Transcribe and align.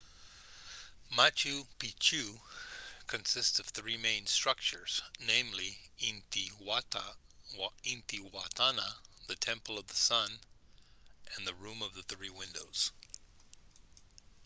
machu 1.15 1.67
picchu 1.77 2.39
consist 3.05 3.59
of 3.59 3.67
three 3.67 3.97
main 3.97 4.25
structures 4.25 5.03
namely 5.19 5.77
intihuatana 5.99 7.05
the 9.27 9.35
temple 9.35 9.77
of 9.77 9.85
the 9.85 9.93
sun 9.93 10.39
and 11.35 11.45
the 11.45 11.53
room 11.53 11.83
of 11.83 11.93
the 11.93 12.01
three 12.01 12.31
windows 12.31 12.91